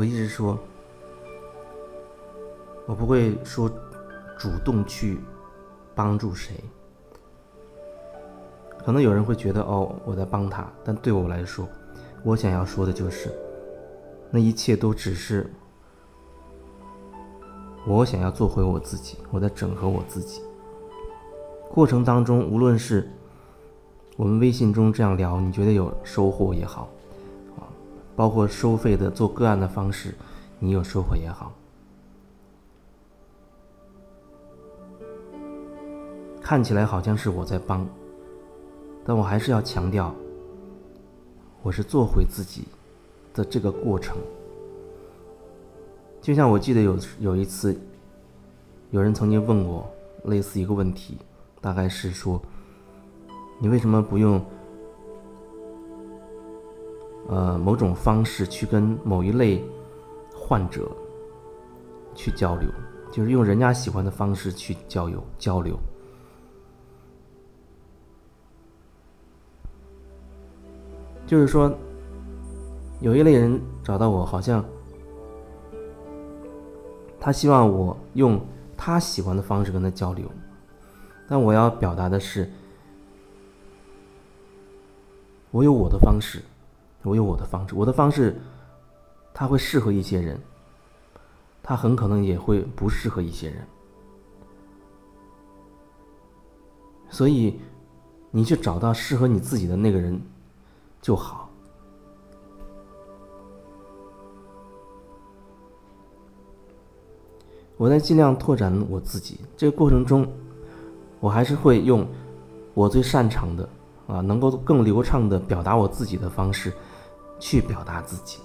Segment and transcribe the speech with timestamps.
[0.00, 0.58] 我一直说，
[2.86, 3.70] 我不会说
[4.38, 5.20] 主动去
[5.94, 6.54] 帮助谁。
[8.78, 11.68] 可能有人会觉得哦，我在帮他，但对我来说，
[12.24, 13.30] 我想要说的就是，
[14.30, 15.52] 那一切都只是
[17.86, 20.40] 我想要做回我自己，我在整合我自己。
[21.68, 23.06] 过程当中，无论是
[24.16, 26.88] 我们微信中这样聊，你觉得有收获也好，
[28.20, 30.14] 包括收费的做个案的方式，
[30.58, 31.54] 你有收获也好，
[36.42, 37.88] 看起来好像是我在帮。
[39.06, 40.14] 但我还是要强调，
[41.62, 42.64] 我是做回自己
[43.32, 44.18] 的这个过程。
[46.20, 47.74] 就像我记得有有一次，
[48.90, 49.90] 有人曾经问我
[50.24, 51.16] 类似一个问题，
[51.58, 52.38] 大概是说，
[53.58, 54.44] 你为什么不用
[57.30, 59.64] 呃某种方式去跟某一类
[60.34, 60.90] 患者
[62.14, 62.68] 去交流，
[63.12, 65.78] 就是用人家喜欢的方式去交友交流。
[71.24, 71.72] 就是说，
[73.00, 74.64] 有一类人找到我，好像
[77.20, 78.40] 他希望我用
[78.76, 80.28] 他喜欢的方式跟他交流，
[81.28, 82.50] 但我要表达的是，
[85.52, 86.42] 我有我的方式，
[87.02, 88.40] 我有我的方式，我的方式，
[89.32, 90.40] 它会适合一些人，
[91.62, 93.66] 他很可能也会不适合一些人，
[97.08, 97.60] 所以
[98.30, 100.20] 你去找到适合你自己的那个人。
[101.02, 101.48] 就好。
[107.78, 110.30] 我在尽量拓展我自己，这个过程中，
[111.18, 112.06] 我还是会用
[112.74, 113.66] 我最擅长的
[114.06, 116.70] 啊，能够更流畅的表达我自己的方式
[117.40, 118.38] 去表达自己，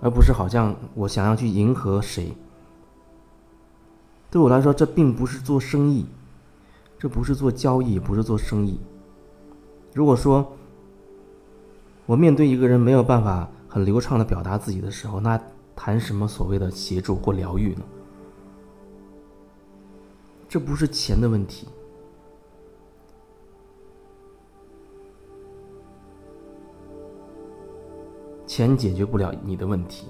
[0.00, 2.34] 而不是好像我想要去迎合谁。
[4.30, 6.06] 对我来说，这并不是做生意，
[6.98, 8.80] 这不是做交易，不是做生意。
[9.92, 10.56] 如果说，
[12.06, 15.38] 我面对一个人没有办法很流畅的表达自己的时候，那
[15.74, 17.82] 谈什么所谓的协助或疗愈呢？
[20.48, 21.66] 这不是钱的问题，
[28.50, 30.08] 钱解决不了你的问题，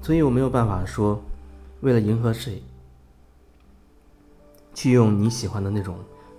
[0.00, 1.22] 所以我没有办法说
[1.82, 2.62] 为了迎合谁。
[4.72, 5.96] 去用你喜欢的那种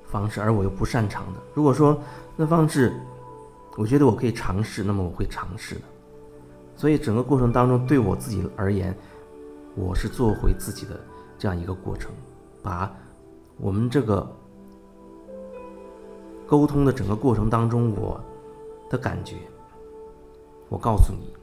[0.07, 1.39] 方式，而我又不擅长的。
[1.53, 2.01] 如果说
[2.35, 2.99] 那方式，
[3.77, 5.81] 我觉得我可以尝试，那么我会尝试的。
[6.75, 8.97] 所以整个过程当中，对我自己而言，
[9.75, 10.99] 我是做回自己的
[11.37, 12.11] 这样一个过程，
[12.61, 12.91] 把
[13.57, 14.27] 我们这个
[16.47, 18.19] 沟通的整个过程当中我
[18.89, 19.35] 的感觉，
[20.69, 21.33] 我告诉你，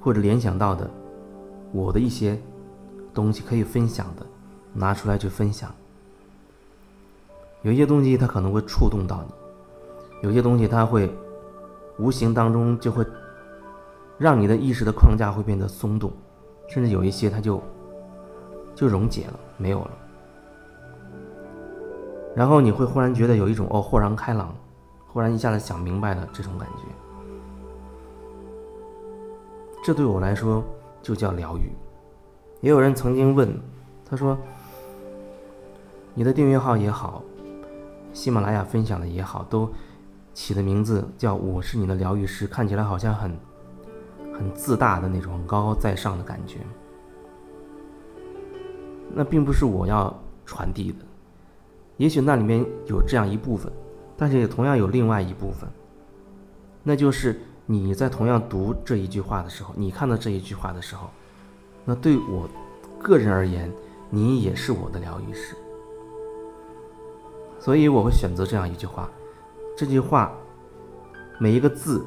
[0.00, 0.90] 或者联想到的
[1.72, 2.40] 我的一些
[3.14, 4.26] 东西可以分享的。
[4.72, 5.68] 拿出来去分享，
[7.62, 11.12] 有些东西它可能会触动到你，有些东西它会
[11.98, 13.04] 无形当中就会
[14.16, 16.12] 让你的意识的框架会变得松动，
[16.68, 17.60] 甚至有一些它就
[18.76, 19.90] 就溶解了，没有了。
[22.34, 24.54] 然后你会忽然觉得有一种哦豁然开朗，
[25.06, 26.84] 忽然一下子想明白了这种感觉，
[29.84, 30.64] 这对我来说
[31.02, 31.70] 就叫疗愈。
[32.60, 33.54] 也有人曾经问，
[34.08, 34.36] 他说。
[36.12, 37.22] 你的订阅号也好，
[38.12, 39.70] 喜马拉雅分享的也好，都
[40.34, 43.38] 起的名字叫“我是你的疗愈师”，看起来好像很
[44.34, 46.58] 很自大的那种高高在上的感觉。
[49.14, 50.16] 那并不是我要
[50.46, 50.98] 传递的，
[51.96, 53.70] 也许那里面有这样一部分，
[54.16, 55.68] 但是也同样有另外一部分，
[56.82, 61.10] 那就是你在同样读这一句话的时候，你看到这一句话的时候，
[61.84, 62.48] 那对我
[63.02, 63.70] 个人而言，
[64.08, 65.54] 你也是我的疗愈师。
[67.58, 69.10] 所以我会选择这样一句话，
[69.76, 70.32] 这句话
[71.38, 72.04] 每一个字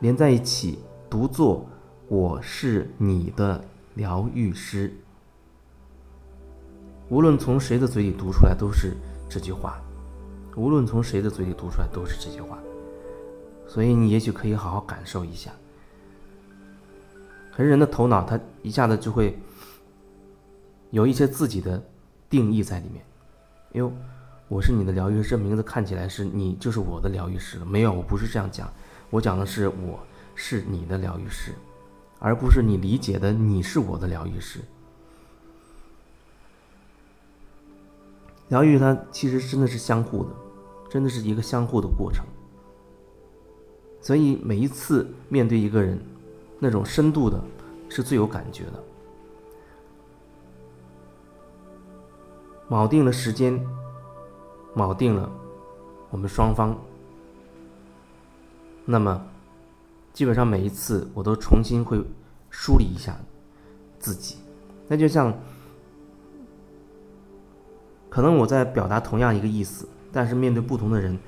[0.00, 0.78] 连在一起
[1.10, 1.66] 读作
[2.08, 3.62] “我是你的
[3.94, 4.92] 疗愈师”。
[7.08, 8.96] 无论从谁的嘴里读出来都是
[9.28, 9.80] 这句话，
[10.56, 12.58] 无论从谁的嘴里读出来都是这句话。
[13.66, 15.50] 所以你也许可以好好感受一下。
[17.54, 19.38] 可是人的头脑他一下子就会
[20.90, 21.82] 有一些自己的
[22.28, 23.04] 定义在里面，
[23.72, 23.92] 哟。
[24.46, 27.64] 我是你的疗愈师，这名字看起来是你就是我的疗愈师了。
[27.64, 28.70] 没有，我不是这样讲，
[29.08, 29.98] 我讲的是我
[30.34, 31.52] 是你的疗愈师，
[32.18, 34.60] 而不是你理解的你是我的疗愈师。
[38.48, 40.30] 疗愈它其实真的是相互的，
[40.90, 42.24] 真的是一个相互的过程。
[44.00, 45.98] 所以每一次面对一个人，
[46.58, 47.42] 那种深度的，
[47.88, 48.84] 是最有感觉的。
[52.68, 53.58] 铆定了时间，
[54.74, 55.30] 铆定了
[56.10, 56.78] 我们双方，
[58.84, 59.26] 那么
[60.12, 61.98] 基本上每一次我都重新会
[62.50, 63.16] 梳理一下
[63.98, 64.36] 自己，
[64.86, 65.34] 那就像。
[68.14, 71.18] 可能我在表达同样一个意思，但是面对不同的人，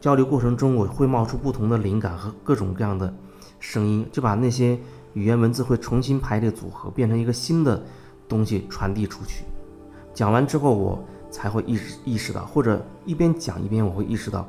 [0.00, 3.14] 交流过程中我会冒出不同的灵感和各种各样的
[3.60, 4.76] 声音，就把那些
[5.14, 7.80] 语言文字会重新排列组合，变成一个新的
[8.28, 9.44] 东西传递出去。
[10.12, 14.48] 讲完之后，我才会意识意识到，或者一边讲一边我会意识到，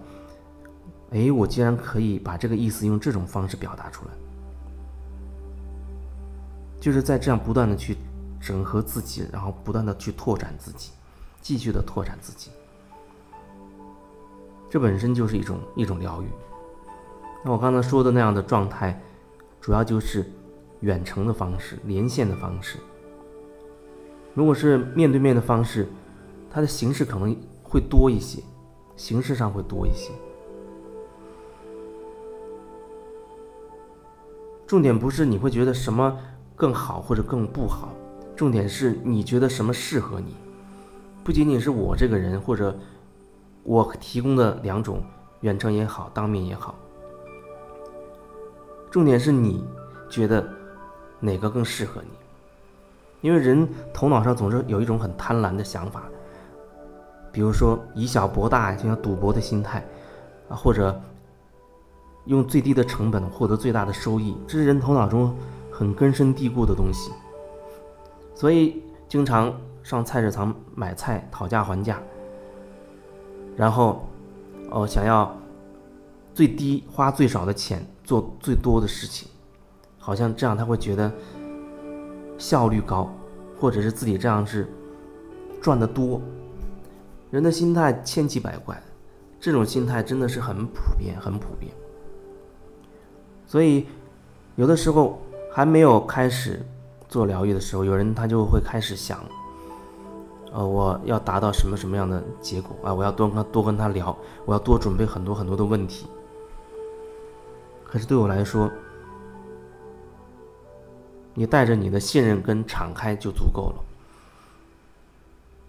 [1.11, 4.11] 哎，我竟然可以把这个意思用这种方式表达出来，
[6.79, 7.95] 就是在这样不断的去。
[8.39, 10.91] 整合自己，然后不断的去拓展自己，
[11.41, 12.51] 继续的拓展自己，
[14.69, 16.27] 这本身就是一种一种疗愈。
[17.43, 19.01] 那我刚才说的那样的状态，
[19.61, 20.29] 主要就是
[20.81, 22.77] 远程的方式、连线的方式。
[24.33, 25.87] 如果是面对面的方式，
[26.51, 28.41] 它的形式可能会多一些，
[28.95, 30.11] 形式上会多一些。
[34.67, 36.17] 重点不是你会觉得什么
[36.55, 37.89] 更好或者更不好。
[38.39, 40.33] 重点是你觉得什么适合你，
[41.25, 42.73] 不仅仅是我这个人，或者
[43.63, 45.03] 我提供的两种
[45.41, 46.73] 远程也好，当面也好。
[48.89, 49.61] 重点是你
[50.09, 50.47] 觉得
[51.19, 56.03] 哪个更适合你，因为人头脑上总是有一种很贪婪的想法，
[57.33, 59.85] 比如说以小博大，就像赌博的心态
[60.47, 60.97] 啊，或者
[62.23, 65.35] 用最低的成本获得最大的收益，这是人头脑中
[65.69, 67.11] 很根深蒂固的东西。
[68.39, 69.53] 所以经常
[69.83, 72.01] 上菜市场买菜讨价还价，
[73.57, 74.07] 然后
[74.71, 75.37] 哦想要
[76.33, 79.27] 最低花最少的钱做最多的事情，
[79.97, 81.11] 好像这样他会觉得
[82.37, 83.13] 效率高，
[83.59, 84.65] 或者是自己这样是
[85.61, 86.21] 赚得多。
[87.31, 88.81] 人的心态千奇百怪，
[89.37, 91.73] 这种心态真的是很普遍，很普遍。
[93.45, 93.85] 所以
[94.55, 95.21] 有的时候
[95.51, 96.65] 还没有开始。
[97.09, 99.19] 做疗愈的时候，有人他就会开始想，
[100.53, 102.93] 呃，我要达到什么什么样的结果啊？
[102.93, 104.15] 我要多跟他多跟他聊，
[104.45, 106.05] 我要多准备很多很多的问题。
[107.83, 108.69] 可是对我来说，
[111.33, 113.83] 你带着你的信任跟敞开就足够了。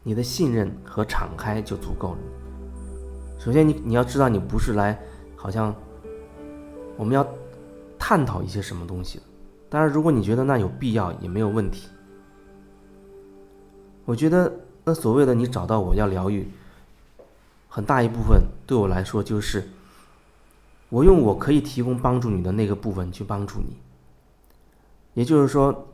[0.02, 2.18] 你的信任和敞开就足够了。
[3.38, 4.98] 首先，你你要知道，你不是来
[5.36, 5.74] 好像
[6.98, 7.26] 我们要
[7.98, 9.24] 探讨一些什么东西的。
[9.70, 11.88] 当然，如果你觉得那有必要，也没有问题。
[14.04, 14.52] 我觉得
[14.82, 16.50] 那所谓的你找到我要疗愈，
[17.68, 19.68] 很大一部分对我来说就是，
[20.88, 23.76] 我用我可以提供帮助你的那个部分去帮助你。
[25.14, 25.86] 也就是说，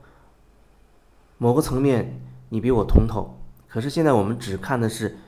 [1.37, 5.19] 某个层面你比我通透，可是现在我们只看的是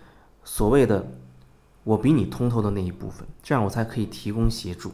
[0.43, 1.07] 所谓的
[1.85, 4.93] 我比你通透的那一部分，这样我才可以提供协助。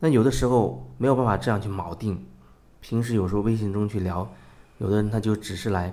[0.00, 2.24] 那有的时候没有办法这样去锚定，
[2.80, 4.30] 平时有时候微信中去聊，
[4.78, 5.92] 有的人他就只是来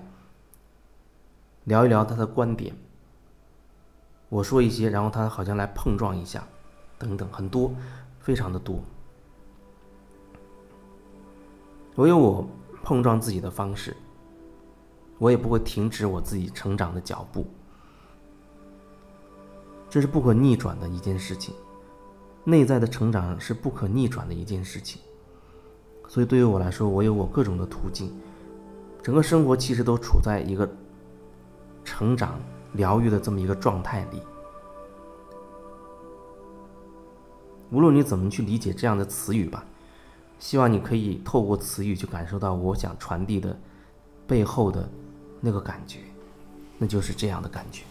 [1.63, 2.75] 聊一聊他的观点，
[4.29, 6.47] 我说一些，然后他好像来碰撞一下，
[6.99, 7.73] 等等，很多，
[8.19, 8.79] 非常的多。
[11.95, 12.47] 我有我
[12.83, 13.97] 碰撞自己的方式，
[15.17, 17.47] 我也不会停止我自己成长的脚步，
[19.89, 21.55] 这是不可逆转的一件事情。
[22.47, 25.01] 内在的成长是不可逆转的一件事情，
[26.07, 28.13] 所以对于我来说，我有我各种的途径，
[29.01, 30.69] 整个生活其实都处在一个
[31.83, 32.39] 成长、
[32.73, 34.21] 疗愈的这么一个状态里。
[37.71, 39.65] 无论你怎么去理解这样的词语吧，
[40.37, 43.59] 希望你可以透过词语去感受到我想传递的
[44.27, 44.87] 背后的
[45.41, 46.01] 那个感觉，
[46.77, 47.83] 那就是这样的感觉。